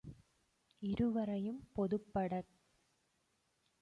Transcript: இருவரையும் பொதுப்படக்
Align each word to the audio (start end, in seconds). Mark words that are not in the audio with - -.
இருவரையும் 0.81 1.61
பொதுப்படக் 1.73 2.49